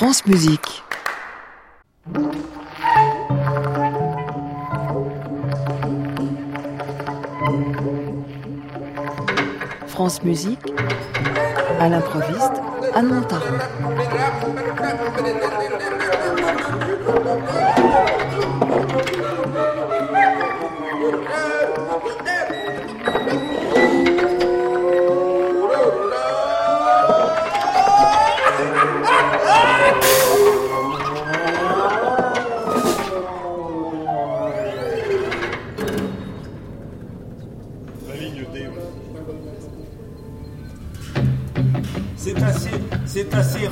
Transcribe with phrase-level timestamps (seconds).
[0.00, 0.82] France Musique.
[9.88, 10.58] France Musique,
[11.78, 12.62] à l'improviste,
[12.94, 13.58] à Montaron.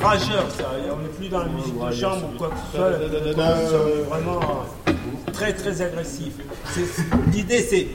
[0.01, 0.71] Rageur, ça.
[0.91, 2.87] On n'est plus dans la musique de chambre ou quoi que ce soit.
[3.37, 4.65] On est vraiment
[5.33, 6.33] très très agressif.
[7.31, 7.87] L'idée c'est.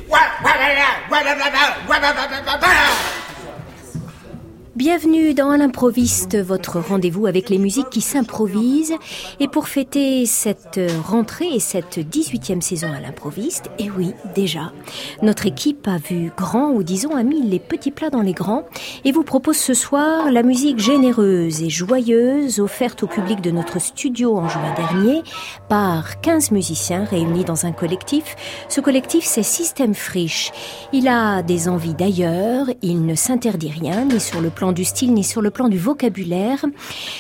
[4.85, 8.93] Bienvenue dans l'improviste, votre rendez-vous avec les musiques qui s'improvisent.
[9.41, 14.75] Et pour fêter cette rentrée et cette 18e saison à l'improviste, et oui, déjà,
[15.23, 18.65] notre équipe a vu grand, ou disons a mis les petits plats dans les grands,
[19.07, 23.81] et vous propose ce soir la musique généreuse et joyeuse offerte au public de notre
[23.81, 25.23] studio en juin dernier
[25.71, 28.37] par 15 musiciens réunis dans un collectif.
[28.69, 30.53] Ce collectif, c'est Système Friche.
[30.93, 35.15] Il a des envies d'ailleurs, il ne s'interdit rien, ni sur le plan du style,
[35.15, 36.65] ni sur le plan du vocabulaire.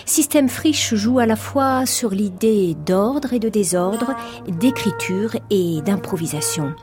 [0.05, 4.15] Système Friche joue à la fois sur l'idée d'ordre et de désordre,
[4.49, 6.75] d'écriture et d'improvisation.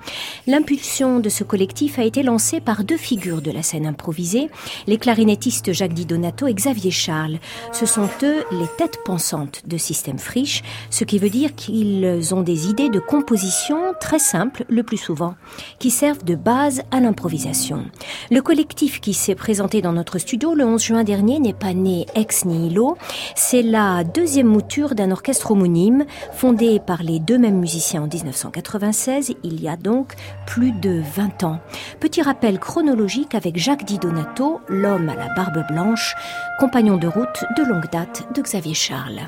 [0.48, 4.50] L'impulsion de ce collectif a été lancée par deux figures de la scène improvisée,
[4.88, 7.40] les clarinettistes Jacques Di Donato et Xavier Charles.
[7.74, 12.42] Ce sont eux les têtes pensantes de Système Friche, ce qui veut dire qu'ils ont
[12.42, 15.36] des idées de composition très simples le plus souvent,
[15.80, 17.86] qui servent de base à l'improvisation.
[18.30, 22.06] Le collectif qui s'est présenté dans notre studio le 11 juin dernier n'est pas né
[22.14, 22.96] ex nihilo,
[23.36, 29.34] c'est la deuxième mouture d'un orchestre homonyme fondé par les deux mêmes musiciens en 1996,
[29.44, 30.14] il y a donc
[30.46, 31.60] plus de 20 ans.
[32.00, 36.14] Petit rappel chronologique avec Jacques Di Donato, l'homme à la barbe blanche,
[36.60, 39.22] compagnon de route de longue date de Xavier Charles.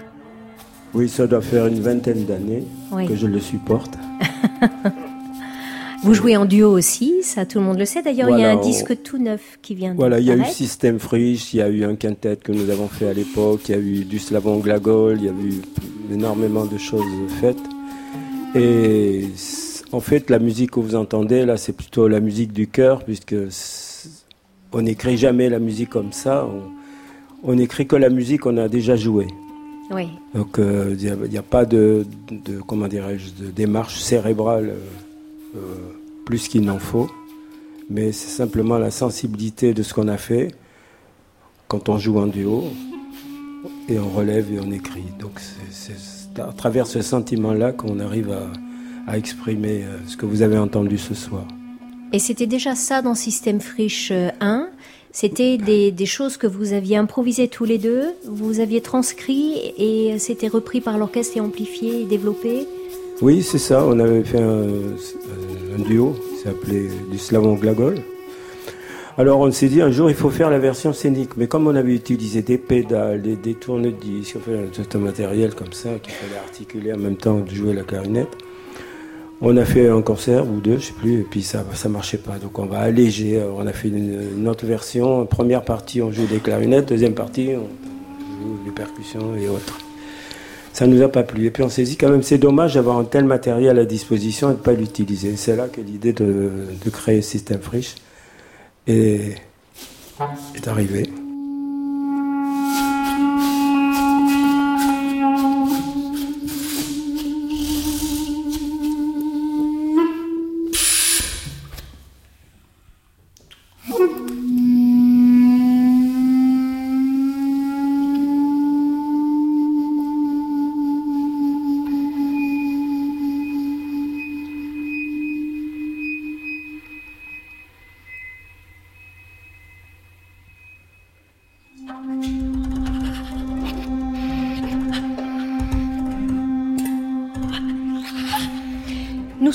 [0.93, 3.07] Oui, ça doit faire une vingtaine d'années Oui.
[3.07, 3.97] que je le supporte.
[6.03, 8.01] Vous jouez en duo aussi, ça tout le monde le sait.
[8.01, 10.31] D'ailleurs, il y a un on- disque tout neuf qui vient de Voilà, il y
[10.31, 10.43] a eu.
[10.45, 13.71] Système Friche, il y a eu un quintet que nous avons fait à l'époque, il
[13.71, 15.61] y a eu du Slavon Glagol, il y a eu
[16.13, 17.03] énormément de choses
[17.39, 17.57] faites.
[18.55, 19.27] Et
[19.91, 23.35] en fait, la musique que vous entendez là, c'est plutôt la musique du cœur, puisque
[24.73, 26.45] on n'écrit jamais la musique comme ça.
[26.45, 29.27] On, on écrit que la musique qu'on a déjà jouée.
[29.91, 30.07] Oui.
[30.33, 35.59] Donc euh, il n'y a, pas de, de- comment dirais-je de démarche cérébrale euh, euh,
[36.25, 37.09] plus qu'il n'en faut,
[37.89, 40.49] mais c'est simplement la sensibilité de ce qu'on a fait
[41.67, 42.63] quand on joue en duo
[43.89, 45.03] et on relève et on écrit.
[45.19, 45.39] Donc
[45.71, 48.31] c'est- à travers ce sentiment-là qu'on arrive
[49.07, 51.43] à, exprimer euh, ce que vous avez entendu ce soir.
[52.13, 54.69] Et c'était déjà ça dans Système Friche euh, 1.
[55.11, 60.17] C'était des, des choses que vous aviez improvisées tous les deux, vous aviez transcrit et
[60.19, 62.65] c'était repris par l'orchestre et amplifié et développé.
[63.23, 63.85] Oui, c'est ça.
[63.87, 64.65] On avait fait un,
[65.77, 67.99] un duo qui s'appelait du Slavon Glagol.
[69.17, 71.75] Alors on s'est dit un jour il faut faire la version scénique, mais comme on
[71.75, 76.37] avait utilisé des pédales, des, des tourne-disques, enfin, tout un matériel comme ça qu'il fallait
[76.37, 78.35] articuler en même temps de jouer la clarinette,
[79.39, 82.17] on a fait un concert ou deux, je sais plus, et puis ça ça marchait
[82.17, 82.39] pas.
[82.39, 83.39] Donc on va alléger.
[83.39, 85.25] Alors, on a fait une, une autre version.
[85.27, 87.69] Première partie on joue des clarinettes, deuxième partie on
[88.43, 89.77] joue des percussions et autres.
[90.73, 91.45] Ça nous a pas plu.
[91.45, 94.51] Et puis on s'est dit quand même c'est dommage d'avoir un tel matériel à disposition
[94.51, 95.35] et de pas l'utiliser.
[95.37, 96.51] C'est là que l'idée de,
[96.83, 97.95] de créer Système Friche
[98.87, 99.37] est,
[100.55, 101.09] est arrivée.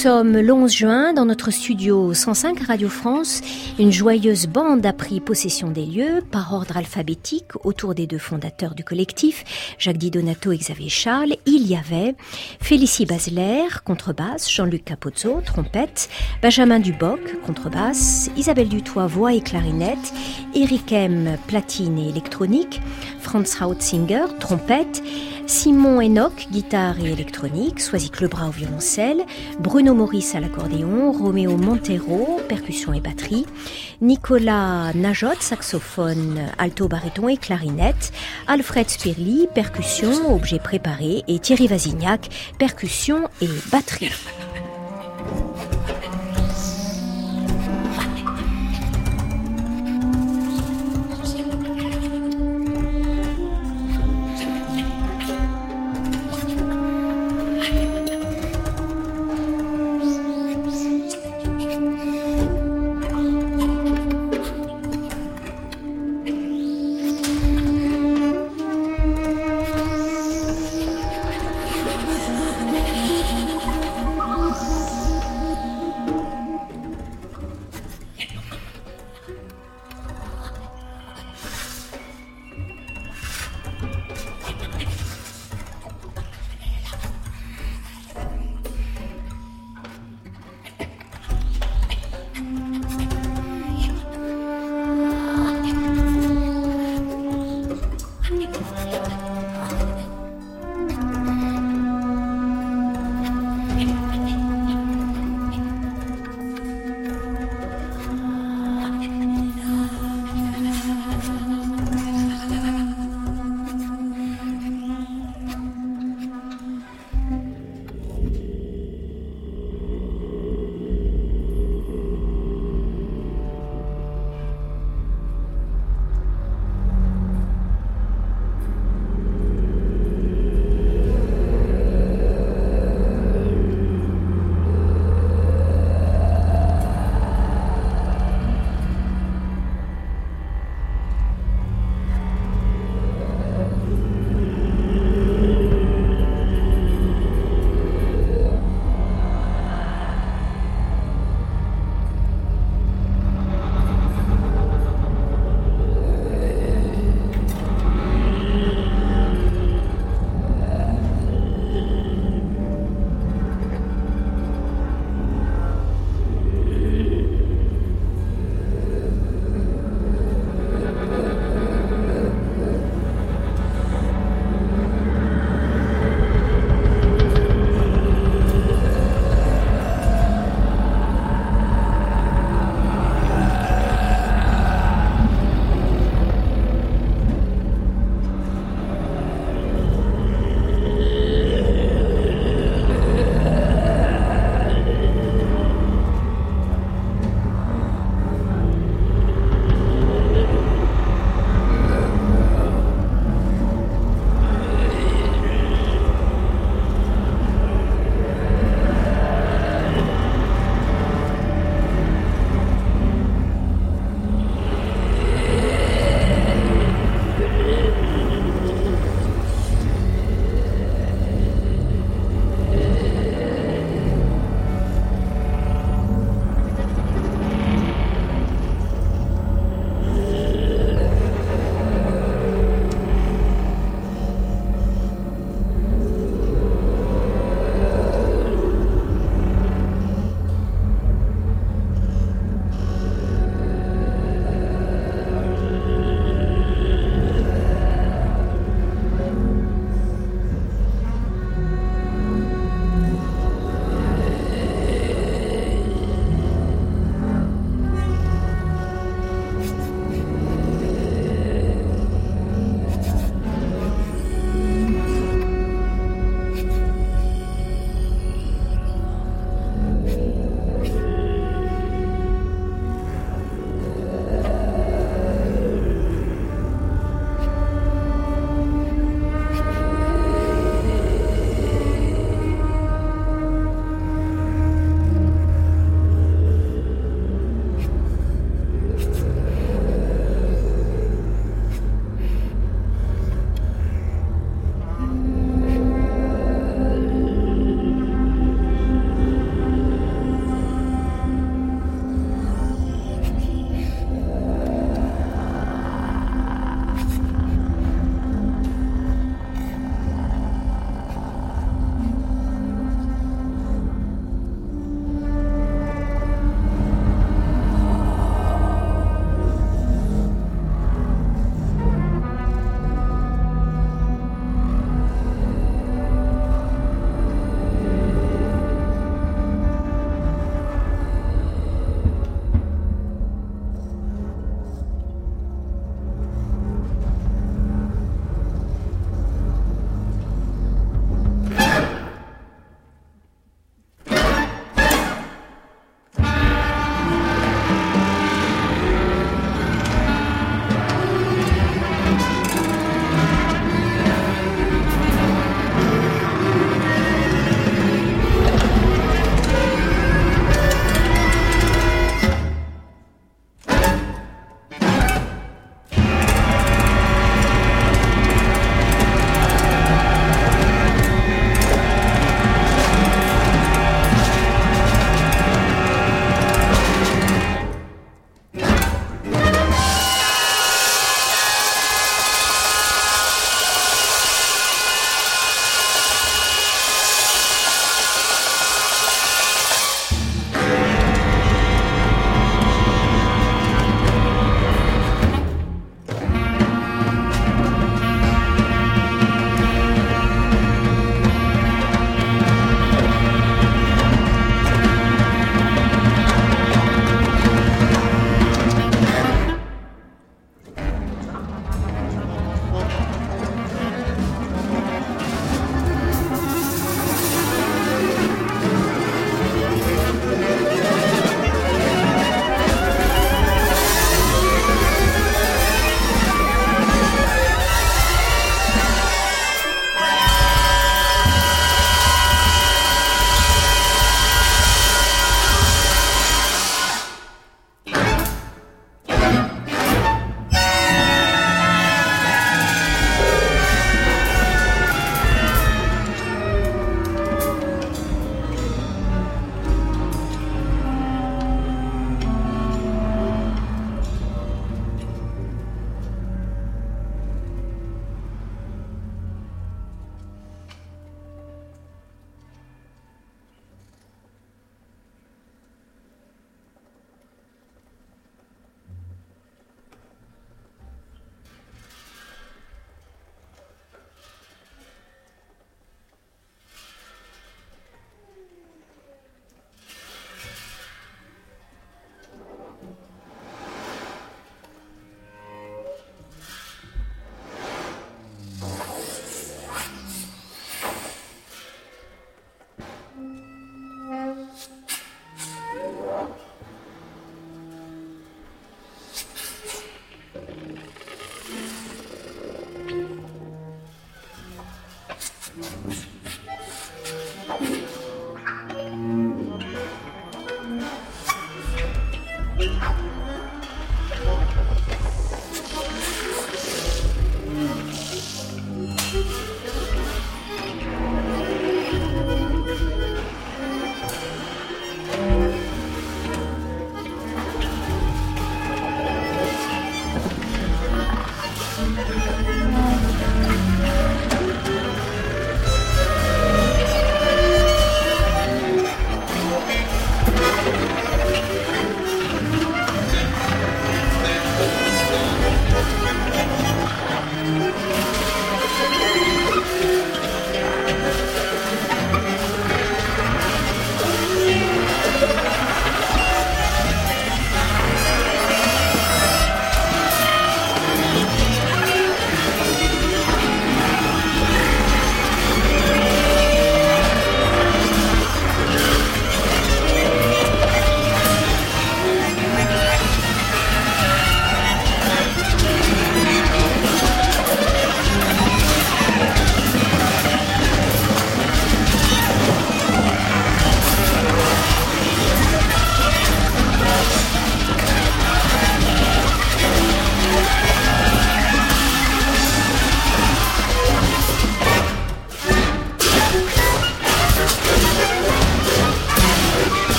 [0.00, 3.42] Sommes le 11 juin dans notre studio 105 Radio France.
[3.78, 8.74] Une joyeuse bande a pris possession des lieux par ordre alphabétique autour des deux fondateurs
[8.74, 9.44] du collectif,
[9.78, 11.36] Jacques Di Donato et Xavier Charles.
[11.44, 12.14] Il y avait
[12.62, 16.08] Félicie Basler, contrebasse, Jean-Luc Capozzo, trompette,
[16.40, 20.14] Benjamin Duboc, contrebasse, Isabelle Dutoit, voix et clarinette,
[20.54, 22.80] Eric M, platine et électronique,
[23.20, 25.02] Franz Hautzinger, trompette,
[25.50, 29.24] Simon Enoch, guitare et électronique, Soisic Lebras au violoncelle,
[29.58, 33.46] Bruno Maurice à l'accordéon, Roméo Montero, percussion et batterie,
[34.00, 38.12] Nicolas Najot, saxophone, alto, baryton et clarinette,
[38.46, 44.12] Alfred Spirli, percussion, objet préparé, et Thierry Vazignac, percussion et batterie.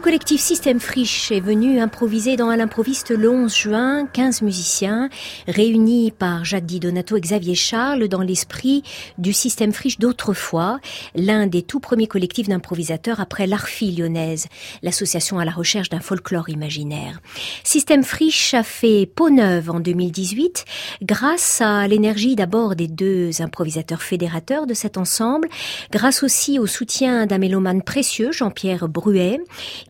[0.00, 5.10] Le collectif Système Friche est venu improviser dans l'improviste le 11 juin 15 musiciens
[5.46, 8.82] réunis par Jacques Di Donato et Xavier Charles dans l'esprit
[9.18, 10.80] du Système Friche d'autrefois,
[11.14, 14.46] l'un des tout premiers collectifs d'improvisateurs après l'Arfi lyonnaise,
[14.82, 17.20] l'association à la recherche d'un folklore imaginaire.
[17.62, 20.64] Système Friche a fait peau neuve en 2018
[21.02, 25.50] grâce à l'énergie d'abord des deux improvisateurs fédérateurs de cet ensemble,
[25.92, 29.40] grâce aussi au soutien d'un mélomane précieux, Jean-Pierre Bruet,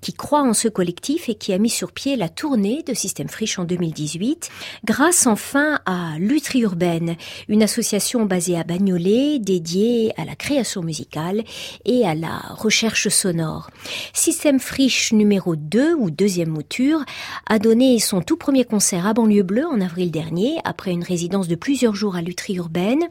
[0.01, 3.29] qui croit en ce collectif et qui a mis sur pied la tournée de Système
[3.29, 4.51] Friche en 2018,
[4.85, 7.17] grâce enfin à Lutri Urbaine,
[7.49, 11.43] une association basée à Bagnolet dédiée à la création musicale
[11.85, 13.71] et à la recherche sonore.
[14.13, 17.05] Système Friche numéro 2 ou deuxième mouture
[17.47, 21.49] a donné son tout premier concert à Banlieue Bleue en avril dernier après une résidence
[21.49, 23.05] de plusieurs jours à Lutry Urbaine.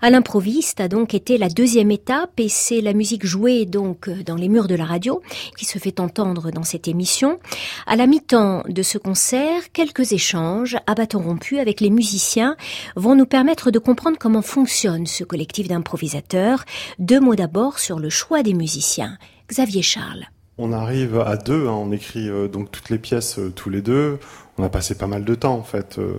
[0.00, 4.36] À l'improviste a donc été la deuxième étape et c'est la musique jouée donc dans
[4.36, 5.22] les murs de la radio
[5.56, 7.38] qui se fait entendre dans cette émission.
[7.86, 12.56] À la mi-temps de ce concert, quelques échanges à bâton rompu avec les musiciens
[12.96, 16.64] vont nous permettre de comprendre comment fonctionne ce collectif d'improvisateurs.
[16.98, 19.18] Deux mots d'abord sur le choix des musiciens.
[19.48, 20.26] Xavier Charles.
[20.58, 23.82] On arrive à deux, hein, on écrit euh, donc toutes les pièces euh, tous les
[23.82, 24.18] deux.
[24.58, 25.98] On a passé pas mal de temps en fait.
[25.98, 26.18] Euh.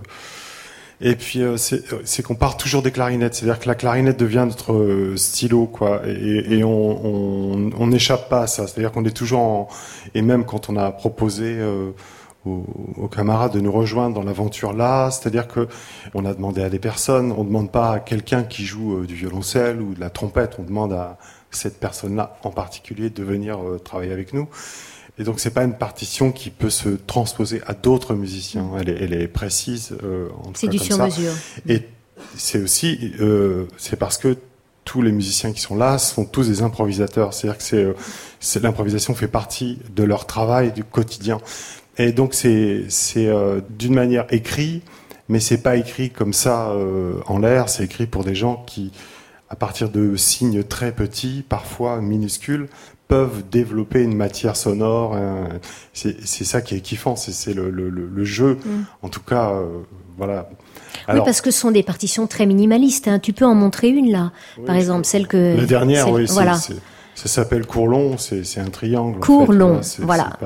[1.00, 5.66] Et puis c'est qu'on part toujours des clarinettes, c'est-à-dire que la clarinette devient notre stylo,
[5.66, 8.66] quoi, et, on n'échappe pas à ça.
[8.66, 9.68] C'est-à-dire qu'on est toujours en...
[10.14, 11.62] et même quand on a proposé
[12.44, 12.64] aux,
[12.96, 15.68] aux, camarades de nous rejoindre dans l'aventure là, c'est-à-dire que
[16.14, 19.14] on a demandé à des personnes, on ne demande pas à quelqu'un qui joue du
[19.14, 21.18] violoncelle ou de la trompette, on demande à
[21.50, 24.48] cette personne-là en particulier de venir euh, travailler avec nous.
[25.18, 28.70] Et donc c'est pas une partition qui peut se transposer à d'autres musiciens.
[28.78, 29.96] Elle est, elle est précise.
[30.04, 31.32] Euh, c'est du sur-mesure.
[31.68, 31.82] Et
[32.36, 34.36] c'est aussi euh, c'est parce que
[34.84, 37.34] tous les musiciens qui sont là sont tous des improvisateurs.
[37.34, 37.92] C'est-à-dire que euh,
[38.38, 41.38] c'est l'improvisation fait partie de leur travail du quotidien.
[41.96, 44.82] Et donc c'est c'est euh, d'une manière écrit,
[45.28, 46.72] mais c'est pas écrit comme ça
[47.26, 47.68] en l'air.
[47.68, 48.92] C'est écrit pour des gens qui
[49.50, 52.68] à partir de signes très petits, parfois minuscules,
[53.08, 55.16] peuvent développer une matière sonore.
[55.16, 55.48] Hein.
[55.92, 58.58] C'est ça qui est kiffant, c'est le, le, le, jeu.
[58.64, 58.82] Mm.
[59.02, 59.80] En tout cas, euh,
[60.18, 60.48] voilà.
[61.08, 63.08] oui, parce que ce sont des partitions très minimalistes.
[63.08, 63.18] Hein.
[63.18, 64.32] Tu peux en montrer une là,
[64.66, 65.56] par exemple, celle que.
[65.56, 66.56] La dernière, oui, voilà.
[66.56, 69.18] ça s'appelle Courlon, c'est un triangle.
[69.20, 70.38] Courlon, voilà.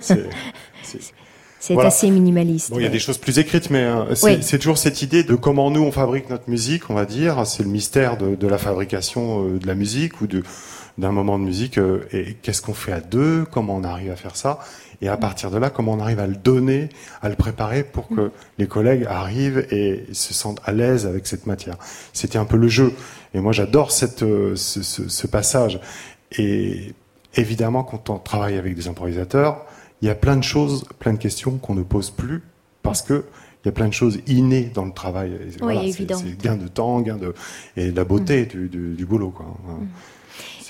[0.00, 2.70] C'est assez minimaliste.
[2.70, 5.34] Bon, il y a des choses plus écrites, mais euh, c'est toujours cette idée de
[5.34, 7.46] comment nous on fabrique notre musique, on va dire.
[7.46, 10.42] C'est le mystère de, de, la fabrication euh, de la musique ou de
[11.00, 11.78] d'un moment de musique.
[11.78, 14.60] Euh, et qu'est-ce qu'on fait à deux Comment on arrive à faire ça
[15.02, 16.88] Et à partir de là, comment on arrive à le donner,
[17.22, 21.46] à le préparer pour que les collègues arrivent et se sentent à l'aise avec cette
[21.46, 21.76] matière.
[22.12, 22.92] C'était un peu le jeu.
[23.34, 25.80] Et moi, j'adore cette ce, ce, ce passage.
[26.38, 26.94] Et
[27.34, 29.64] évidemment, quand on travaille avec des improvisateurs
[30.02, 32.42] il y a plein de choses, plein de questions qu'on ne pose plus
[32.82, 33.24] parce que
[33.62, 35.38] il y a plein de choses innées dans le travail.
[35.60, 36.16] Oui, évident.
[36.16, 37.34] C'est gain de temps, gain de
[37.76, 38.68] et la beauté mm.
[38.68, 39.30] du, du, boulot.
[39.30, 39.44] Quoi.
[39.44, 39.86] Mm.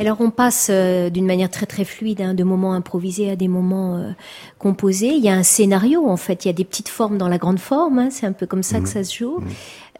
[0.00, 3.48] Alors on passe euh, d'une manière très très fluide hein, de moments improvisés à des
[3.48, 4.10] moments euh,
[4.58, 5.12] composés.
[5.14, 7.38] Il y a un scénario en fait, il y a des petites formes dans la
[7.38, 7.98] grande forme.
[7.98, 8.86] Hein, c'est un peu comme ça que mm.
[8.86, 9.38] ça se joue.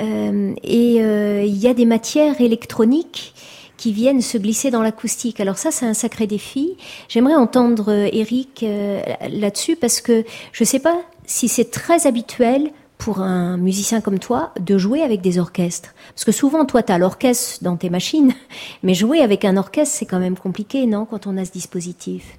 [0.01, 3.35] Euh, et il y a des matières électroniques
[3.81, 5.41] qui viennent se glisser dans l'acoustique.
[5.41, 6.77] Alors ça, c'est un sacré défi.
[7.09, 12.07] J'aimerais entendre euh, Eric euh, là-dessus parce que je ne sais pas si c'est très
[12.07, 15.95] habituel pour un musicien comme toi de jouer avec des orchestres.
[16.15, 18.33] Parce que souvent, toi, tu as l'orchestre dans tes machines,
[18.85, 22.39] mais jouer avec un orchestre, c'est quand même compliqué, non, quand on a ce dispositif?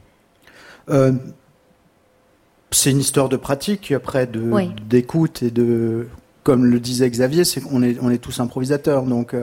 [0.90, 1.12] Euh,
[2.72, 4.30] C'est une histoire de pratique, après,
[4.88, 6.08] d'écoute et de...
[6.44, 9.36] Comme le disait Xavier, c'est qu'on est, on est tous improvisateurs, donc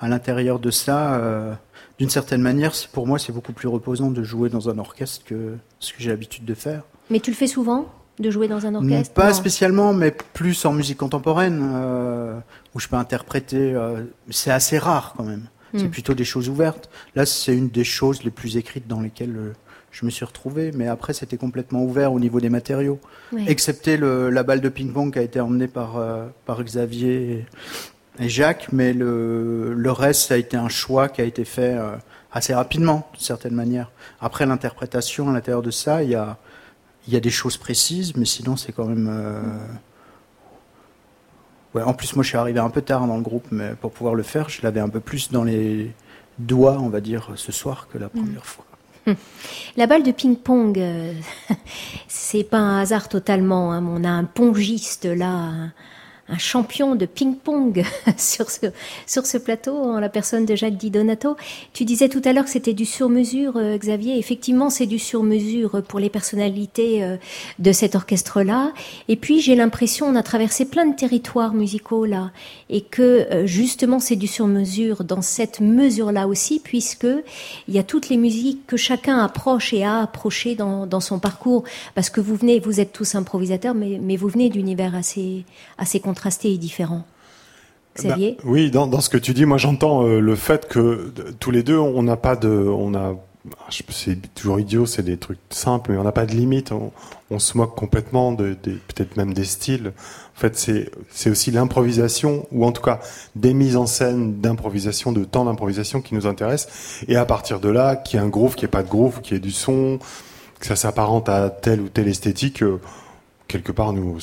[0.00, 1.54] à l'intérieur de ça, euh,
[1.98, 5.56] d'une certaine manière, pour moi, c'est beaucoup plus reposant de jouer dans un orchestre que
[5.80, 6.82] ce que j'ai l'habitude de faire.
[7.10, 7.86] Mais tu le fais souvent?
[8.18, 12.38] De jouer dans un orchestre Pas spécialement, mais plus en musique contemporaine, euh,
[12.74, 13.74] où je peux interpréter.
[13.74, 15.48] Euh, c'est assez rare quand même.
[15.74, 15.90] C'est hmm.
[15.90, 16.88] plutôt des choses ouvertes.
[17.14, 19.54] Là, c'est une des choses les plus écrites dans lesquelles
[19.90, 20.72] je me suis retrouvé.
[20.74, 22.98] Mais après, c'était complètement ouvert au niveau des matériaux,
[23.46, 26.02] excepté le, la balle de ping-pong qui a été emmenée par,
[26.46, 27.44] par Xavier
[28.20, 31.74] et Jacques, mais le, le reste, ça a été un choix qui a été fait
[31.74, 31.92] euh,
[32.32, 33.90] assez rapidement, d'une certaine manière.
[34.20, 36.38] Après l'interprétation à l'intérieur de ça, il y a,
[37.08, 39.08] il y a des choses précises, mais sinon c'est quand même...
[39.10, 39.40] Euh...
[41.74, 43.92] Ouais, en plus, moi je suis arrivé un peu tard dans le groupe, mais pour
[43.92, 45.90] pouvoir le faire, je l'avais un peu plus dans les
[46.38, 48.10] doigts, on va dire, ce soir que la mm.
[48.10, 48.64] première fois.
[49.78, 51.14] La balle de ping-pong, euh,
[52.08, 53.72] c'est pas un hasard totalement.
[53.72, 53.82] Hein.
[53.88, 55.70] On a un pongiste là,
[56.28, 57.84] un champion de ping-pong
[58.16, 58.66] sur ce,
[59.06, 61.36] sur ce plateau, en la personne de Jacques Di Donato.
[61.72, 64.18] Tu disais tout à l'heure que c'était du sur-mesure, euh, Xavier.
[64.18, 67.16] Effectivement, c'est du sur-mesure pour les personnalités euh,
[67.58, 68.72] de cet orchestre-là.
[69.08, 72.30] Et puis, j'ai l'impression, on a traversé plein de territoires musicaux là,
[72.68, 77.06] et que euh, justement, c'est du sur-mesure dans cette mesure-là aussi, puisque
[77.68, 81.18] il y a toutes les musiques que chacun approche et a approché dans, dans son
[81.18, 81.64] parcours,
[81.94, 85.44] parce que vous venez, vous êtes tous improvisateurs, mais, mais vous venez d'univers assez,
[85.78, 87.04] assez contrasté et différent.
[87.96, 91.12] Xavier bah, Oui, dans, dans, ce que tu dis, moi j'entends euh, le fait que
[91.38, 93.14] tous les deux, on n'a pas de, on a
[93.70, 96.72] c'est toujours idiot, c'est des trucs simples, mais on n'a pas de limite.
[97.30, 99.92] On, se moque complètement de, peut-être même des styles.
[100.36, 100.56] En fait,
[101.08, 103.00] c'est aussi l'improvisation, ou en tout cas
[103.36, 107.04] des mises en scène d'improvisation, de temps d'improvisation qui nous intéressent.
[107.06, 108.90] Et à partir de là, qu'il y ait un groove, qu'il n'y ait pas de
[108.90, 109.98] groove, qu'il y ait du son,
[110.58, 112.62] que ça s'apparente à telle ou telle esthétique.
[112.62, 112.80] Euh,
[113.48, 114.18] quelque part, nous,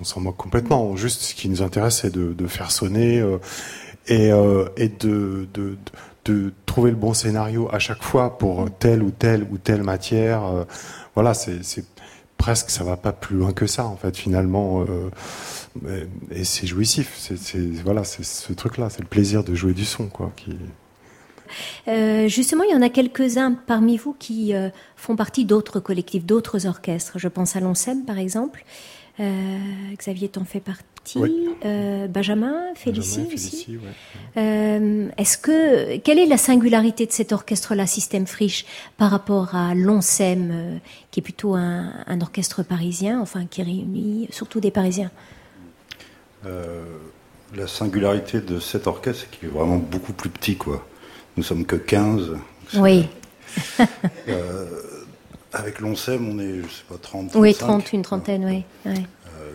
[0.00, 0.96] on s'en moque complètement.
[0.96, 3.38] Juste, ce qui nous intéresse, c'est de, faire sonner euh,
[4.08, 5.76] et, euh, et de, de,
[6.24, 10.44] de, trouver le bon scénario à chaque fois pour telle ou telle ou telle matière.
[10.44, 10.64] Euh,
[11.14, 11.84] voilà, c'est
[12.38, 14.84] presque, ça va pas plus loin que ça, en fait, finalement.
[16.30, 17.14] Et c'est jouissif.
[17.16, 20.32] C'est voilà, c'est ce truc-là, c'est le plaisir de jouer du son, quoi.
[21.88, 26.24] Euh, justement, il y en a quelques-uns parmi vous qui euh, font partie d'autres collectifs,
[26.24, 27.18] d'autres orchestres.
[27.18, 28.64] Je pense à l'ONSEM, par exemple.
[29.20, 29.58] Euh,
[29.98, 30.88] Xavier t'en fait partie.
[32.08, 33.78] Benjamin, Félicie aussi.
[34.36, 38.64] Est-ce que quelle est la singularité de cet orchestre-là, Système Friche,
[38.98, 44.60] par rapport à l'ONSEM, qui est plutôt un, un, orchestre parisien, enfin qui réunit surtout
[44.60, 45.10] des Parisiens?
[47.54, 50.86] La singularité de cet orchestre, c'est qu'il est vraiment beaucoup plus petit, quoi.
[51.36, 52.36] Nous sommes que 15.
[52.76, 53.08] Oui.
[54.28, 54.66] euh,
[55.52, 57.32] avec l'ONSEM, on est, je sais pas, 30.
[57.34, 58.64] Oui, 30, une trentaine, oui.
[58.86, 58.96] Euh,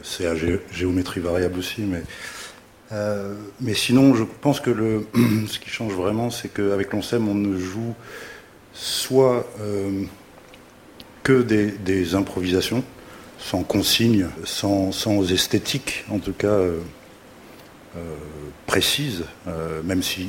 [0.04, 0.34] c'est à
[0.72, 2.04] géométrie variable aussi, mais.
[2.94, 5.06] Euh, mais sinon, je pense que le,
[5.48, 7.94] ce qui change vraiment, c'est qu'avec l'ONSEM, on ne joue
[8.74, 10.04] soit euh,
[11.24, 12.84] que des, des, improvisations,
[13.40, 16.58] sans consigne, sans, sans, esthétique, en tout cas
[18.68, 19.24] précise,
[19.84, 20.28] même si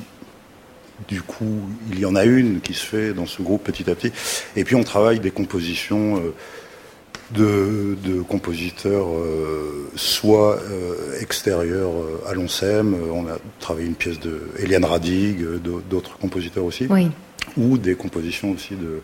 [1.06, 1.60] du coup,
[1.92, 4.12] il y en a une qui se fait dans ce groupe petit à petit.
[4.56, 6.32] Et puis on travaille des compositions euh,
[7.30, 11.92] de, compositeurs euh, soit euh, extérieurs
[12.26, 15.44] à l'ONSEM, on a travaillé une pièce de Eliane Radig,
[15.90, 16.88] d'autres compositeurs aussi,
[17.56, 19.02] ou des compositions aussi de,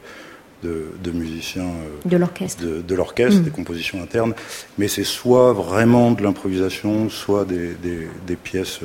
[1.03, 1.71] de, musiciens
[2.07, 3.45] de l'orchestre, de, l'orchestre, mm.
[3.45, 4.35] des compositions internes.
[4.79, 7.75] Mais c'est soit vraiment de l'improvisation, soit des,
[8.27, 8.81] des pièces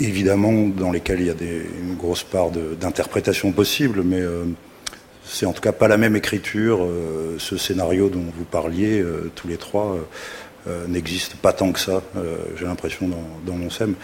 [0.00, 4.44] évidemment dans lesquels il y a des, une grosse part d'interprétation possible, mais euh,
[5.24, 6.82] c'est en tout cas pas la même écriture.
[6.82, 9.96] Euh, ce scénario dont vous parliez euh, tous les trois
[10.88, 12.02] n'existe pas tant que ça,
[12.58, 13.94] j'ai l'impression, dans, dans, mon SEM.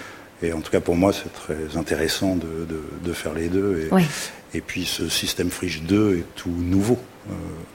[0.43, 2.67] Et en tout cas pour moi, c'est très intéressant de,
[3.05, 3.91] de, faire les deux.
[3.93, 6.99] Et, et, puis ce système Friche 2 est tout nouveau.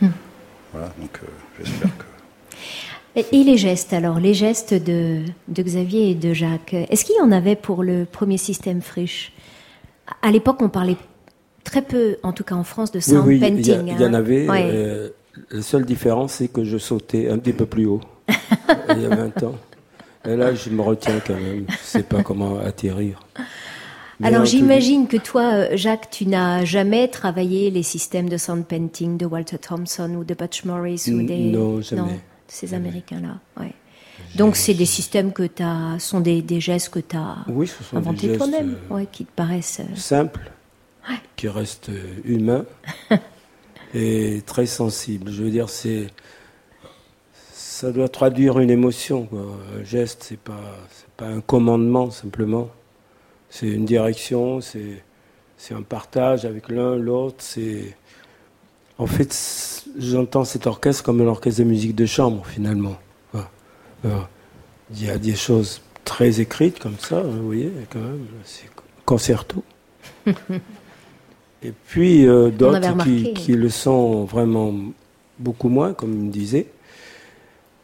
[0.01, 0.07] Hmm.
[0.73, 1.19] Voilà, donc
[1.59, 2.03] j'espère que.
[3.15, 5.19] Et les gestes alors, les gestes de,
[5.49, 9.33] de Xavier et de Jacques, est-ce qu'il y en avait pour le premier système Friche?
[10.21, 10.95] À l'époque, on parlait
[11.65, 13.87] très peu, en tout cas en France, de sound painting.
[13.87, 14.13] Il y, en hein.
[14.13, 14.47] avait.
[14.49, 15.09] Euh,
[15.49, 19.15] la seule différence, c'est que je sautais un petit peu plus haut il y a
[19.15, 19.55] 20 ans.
[20.25, 21.65] Et là, je me retiens quand même.
[21.67, 23.19] Je ne sais pas comment atterrir.
[24.23, 29.17] Alors j'imagine que toi, euh, Jacques, tu n'as jamais travaillé les systèmes de sound painting
[29.17, 31.45] de Walter Thompson ou de Butch Morris ou des...
[31.45, 32.19] Non, jamais
[32.51, 33.39] ces Américains-là.
[33.57, 33.73] Ouais.
[34.35, 37.71] Donc c'est des systèmes que tu as, sont des, des gestes que tu as oui,
[37.93, 40.51] inventés toi-même, euh, ouais, qui te paraissent euh, simples,
[41.35, 42.65] qui restent euh, humains
[43.93, 45.31] et très sensibles.
[45.31, 46.07] Je veux dire, c'est
[47.33, 49.25] ça doit traduire une émotion.
[49.25, 49.45] Quoi.
[49.79, 50.77] Un geste, c'est pas
[51.17, 52.69] pas un commandement simplement.
[53.49, 55.03] C'est une direction, c'est
[55.57, 57.37] c'est un partage avec l'un l'autre.
[57.39, 57.95] C'est
[59.01, 59.35] en fait
[59.97, 62.97] j'entends cet orchestre comme un orchestre de musique de chambre, finalement.
[64.03, 68.69] Il y a des choses très écrites comme ça, hein, vous voyez, quand même, c'est
[69.05, 69.63] concerto.
[71.63, 74.73] Et puis euh, d'autres qui, le sont vraiment
[75.39, 76.67] beaucoup moins, comme il me disait.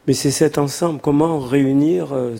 [0.07, 2.35] Mais c'est cet ensemble, comment réunir euh,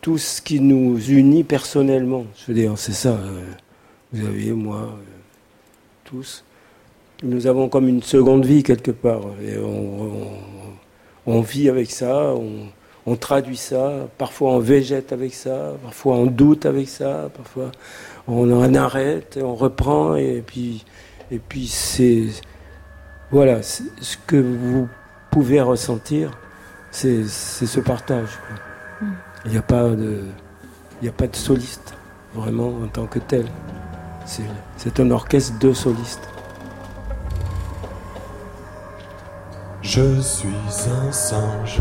[0.00, 2.26] tout ce qui nous unit personnellement.
[2.36, 3.10] Je veux dire, c'est ça.
[3.10, 3.42] Euh,
[4.12, 4.98] vous avez, moi,
[6.04, 6.43] tous
[7.22, 9.22] nous avons comme une seconde vie quelque part.
[9.42, 9.56] Et
[11.26, 12.34] on, vit avec ça,
[13.06, 17.70] on, traduit ça, parfois on végète avec ça, parfois on doute avec ça, parfois
[18.26, 20.84] on en arrête, on reprend, et puis,
[21.30, 22.26] et puis c'est.
[23.30, 24.88] Voilà, ce que vous
[25.30, 26.30] pouvez ressentir,
[26.90, 28.38] c'est ce partage.
[29.00, 29.06] Mm.
[29.46, 30.20] Il n'y a pas de.
[31.00, 31.94] Il n'y a pas de soliste,
[32.34, 33.46] vraiment, en tant que tel.
[34.76, 36.33] C'est un orchestre de solistes.
[39.96, 40.48] Je suis
[40.90, 41.78] un singe.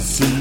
[0.00, 0.37] see.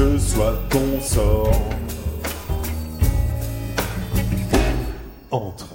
[0.00, 1.52] Que soit ton sort,
[5.30, 5.69] entre.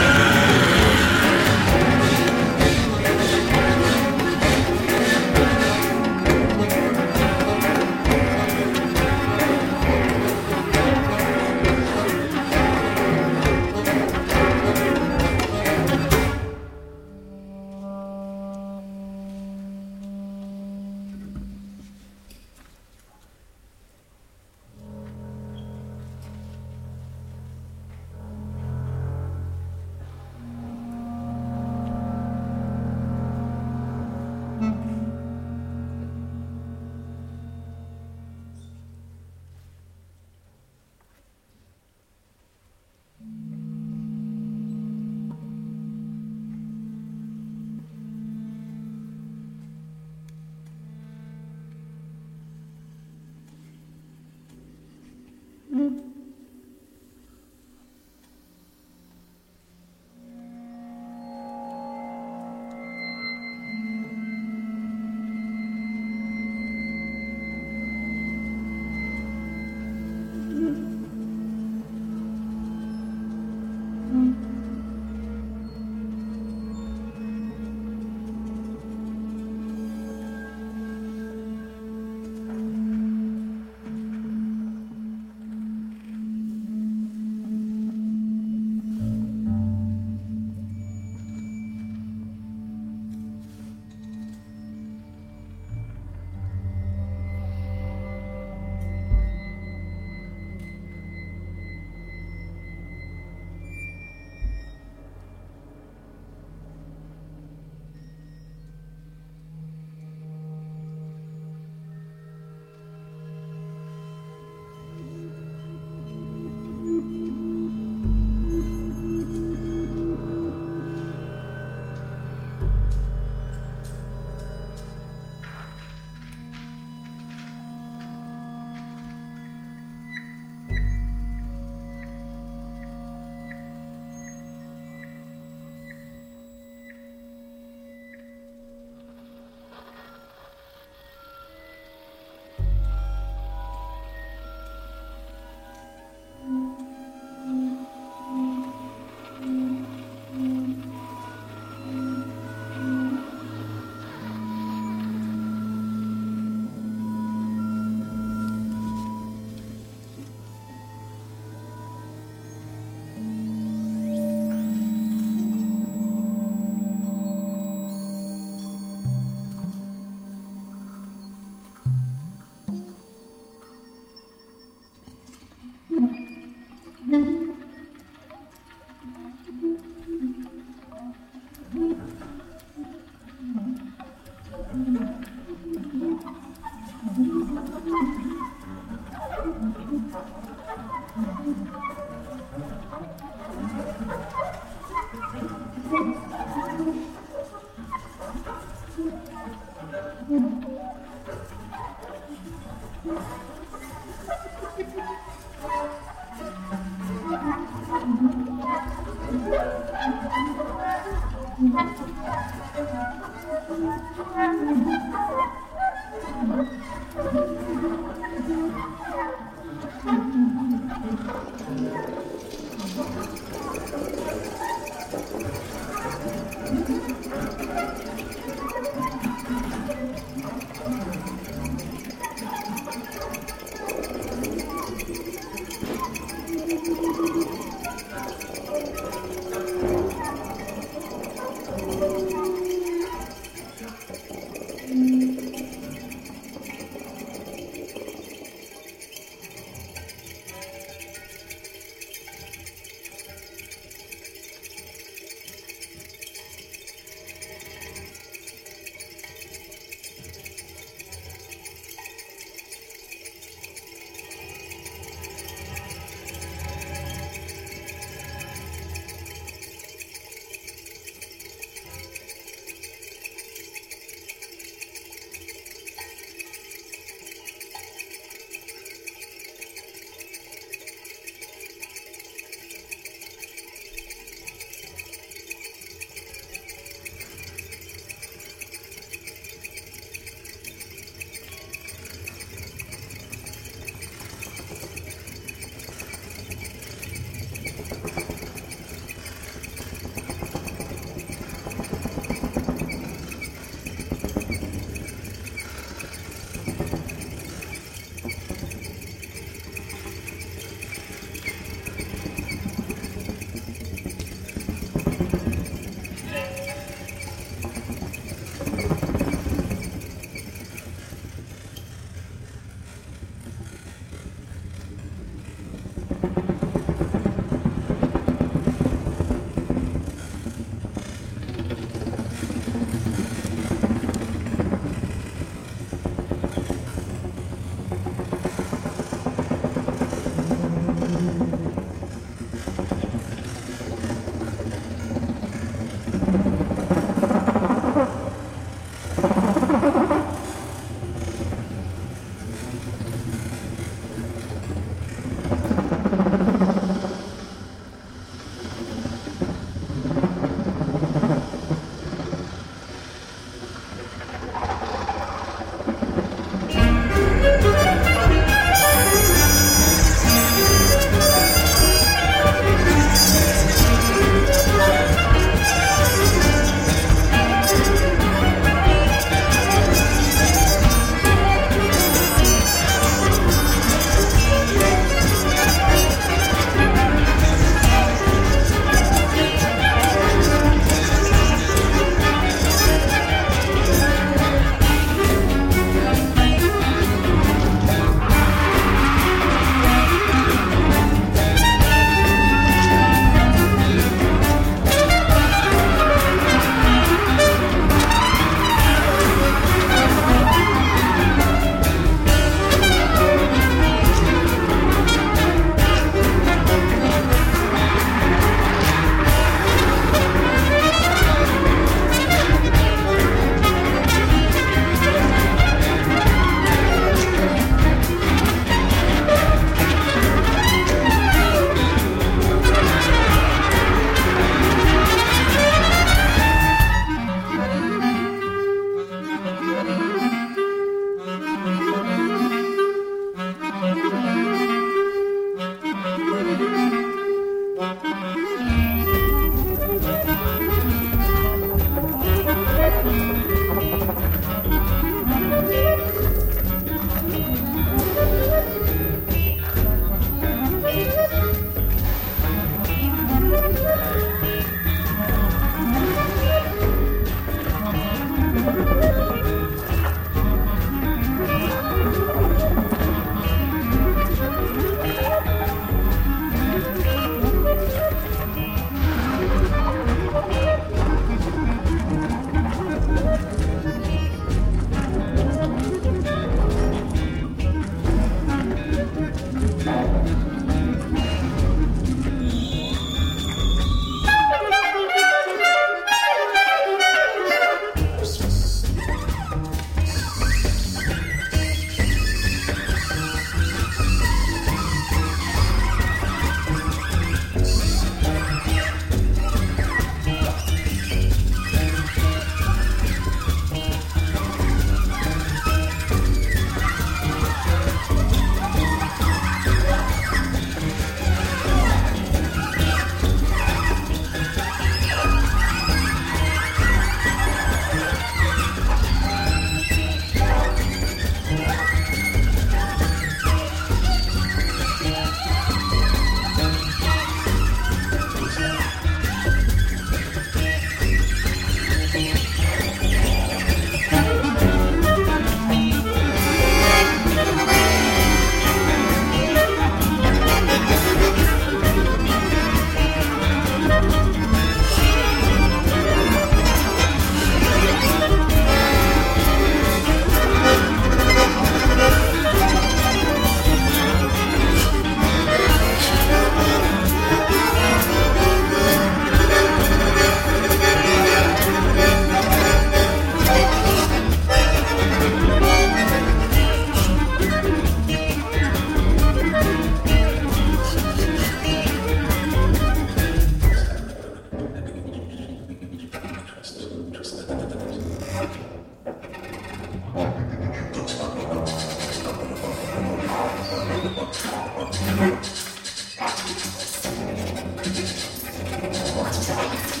[599.41, 600.00] した。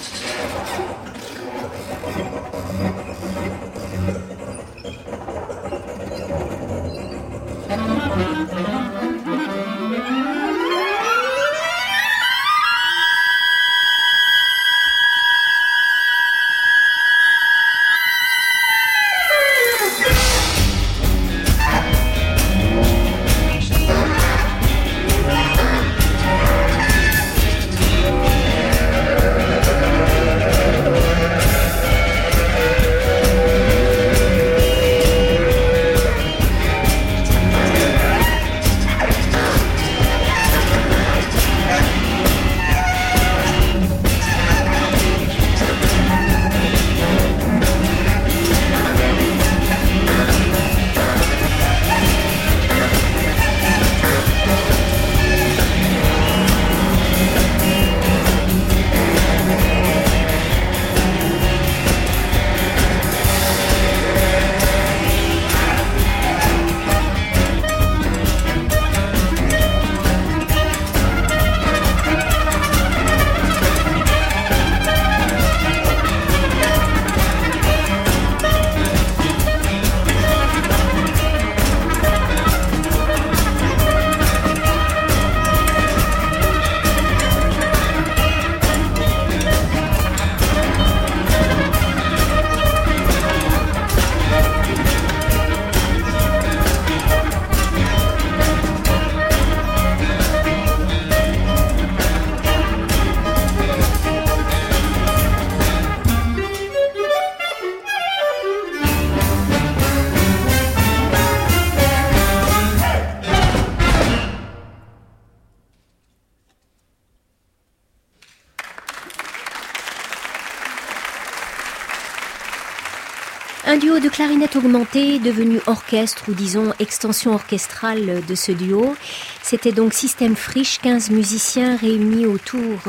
[123.71, 128.97] Un duo de clarinette augmentée devenu orchestre ou disons extension orchestrale de ce duo.
[129.41, 132.79] C'était donc Système Friche, 15 musiciens réunis autour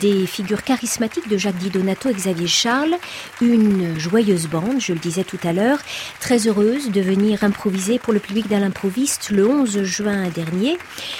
[0.00, 2.96] des figures charismatiques de Jacques Di Donato et Xavier Charles.
[3.42, 5.78] Une joyeuse bande, je le disais tout à l'heure,
[6.20, 10.78] très heureuse de venir improviser pour le public d'un l'improviste le 11 juin dernier.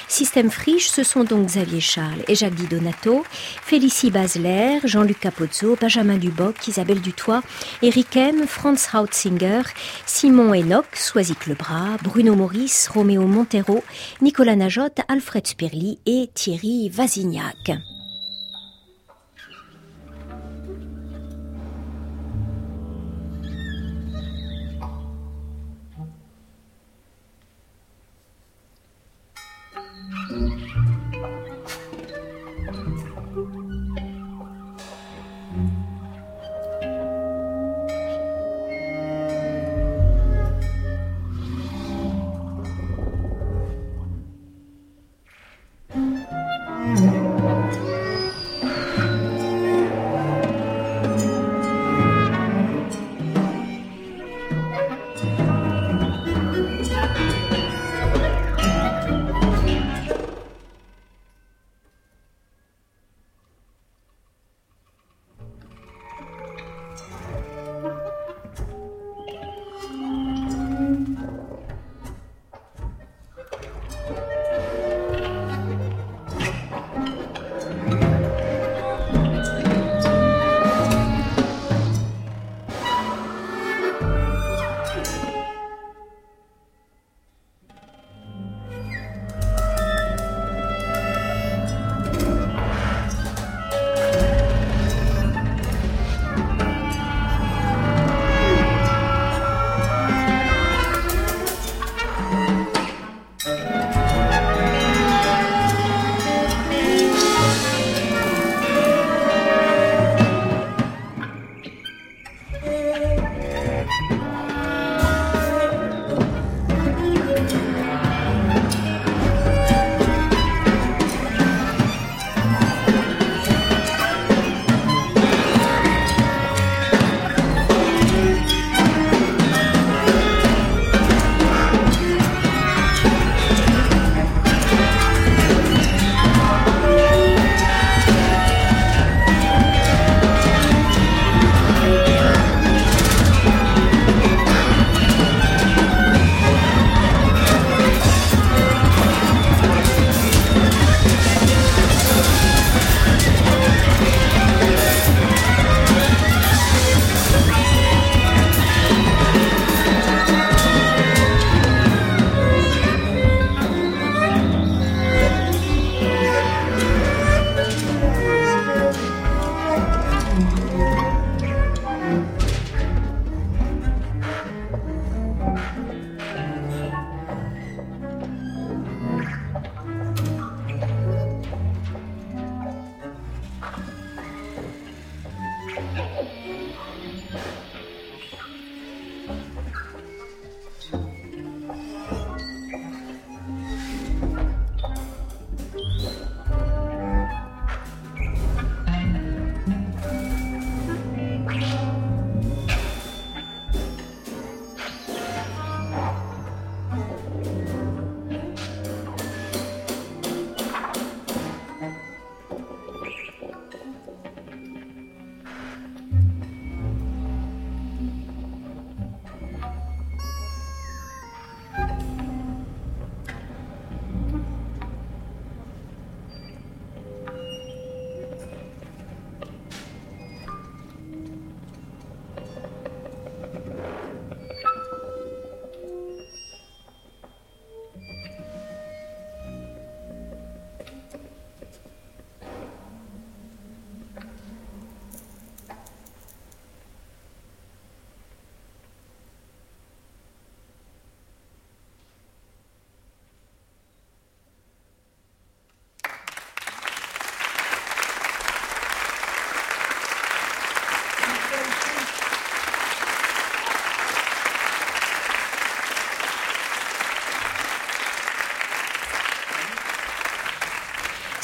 [0.09, 3.23] Système Friche, ce sont donc Xavier Charles et Jacques Di Donato,
[3.63, 7.43] Félicie Basler, Jean-Luc Capozzo, Benjamin Duboc, Isabelle Dutoit,
[7.83, 9.65] Eric M, Franz Krautzinger,
[10.07, 13.83] Simon Enoch, Soisic Lebras, Bruno Maurice, Roméo Montero,
[14.21, 17.73] Nicolas Najotte, Alfred Spirli et Thierry Vasignac.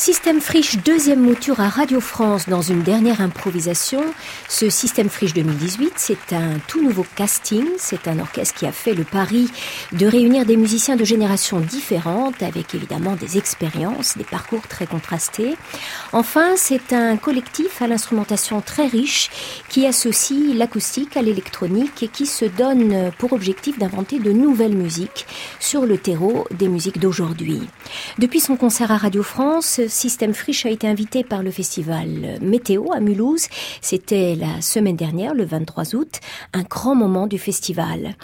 [0.01, 4.03] Système Friche, deuxième mouture à Radio France dans une dernière improvisation.
[4.49, 7.67] Ce Système Friche 2018, c'est un tout nouveau casting.
[7.77, 9.51] C'est un orchestre qui a fait le pari
[9.93, 15.55] de réunir des musiciens de générations différentes avec évidemment des expériences, des parcours très contrastés.
[16.15, 19.29] Enfin, c'est un collectif à l'instrumentation très riche
[19.69, 25.27] qui associe l'acoustique à l'électronique et qui se donne pour objectif d'inventer de nouvelles musiques
[25.59, 27.69] sur le terreau des musiques d'aujourd'hui.
[28.19, 32.93] Depuis son concert à Radio France, Système Friche a été invité par le festival Météo
[32.93, 33.47] à Mulhouse.
[33.81, 36.21] C'était la semaine dernière, le 23 août,
[36.53, 38.17] un grand moment du festival.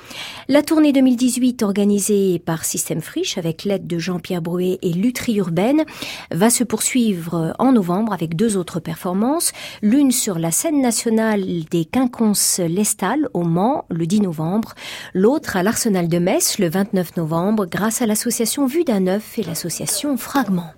[0.49, 5.85] La tournée 2018 organisée par Système Friche avec l'aide de Jean-Pierre Bruet et Lutry Urbaine
[6.31, 9.53] va se poursuivre en novembre avec deux autres performances,
[9.83, 14.75] l'une sur la scène nationale des Quinconces Lestal au Mans le 10 novembre,
[15.15, 19.43] l'autre à l'Arsenal de Metz le 29 novembre grâce à l'association Vue d'un œuf et
[19.57, 20.71] l'association Fragment.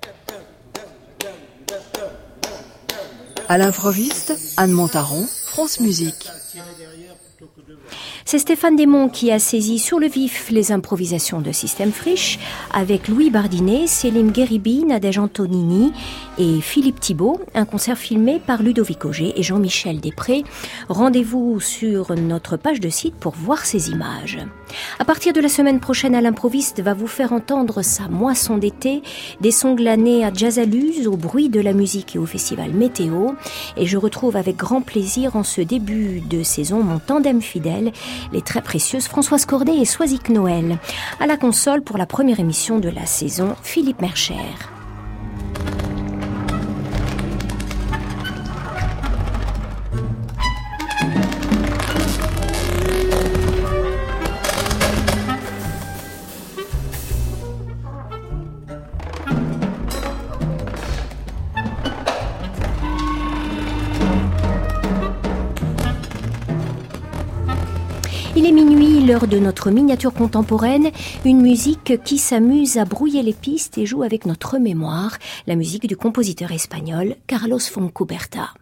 [3.48, 6.30] À l'improviste, Anne Montaron, France Musique.
[8.30, 12.38] C'est Stéphane Desmond qui a saisi sur le vif les improvisations de Système Friche
[12.74, 15.94] avec Louis Bardinet, Céline Guéribi, Nadège Antonini
[16.36, 20.44] et Philippe Thibault, un concert filmé par Ludovic Auger et Jean-Michel Després.
[20.90, 24.38] Rendez-vous sur notre page de site pour voir ces images.
[24.98, 29.02] À partir de la semaine prochaine, à l'improviste va vous faire entendre sa moisson d'été,
[29.40, 33.30] des sons glanés à Jazzaluz, au bruit de la musique et au festival Météo.
[33.78, 37.92] Et je retrouve avec grand plaisir en ce début de saison mon tandem fidèle,
[38.32, 40.78] les très précieuses Françoise Cordet et Soisic Noël.
[41.20, 44.34] À la console pour la première émission de la saison, Philippe Mercher.
[69.08, 70.90] L'heure de notre miniature contemporaine,
[71.24, 75.86] une musique qui s'amuse à brouiller les pistes et joue avec notre mémoire, la musique
[75.86, 78.52] du compositeur espagnol Carlos Foncuberta.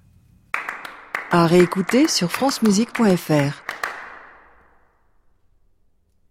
[1.32, 3.64] À réécouter sur francemusique.fr.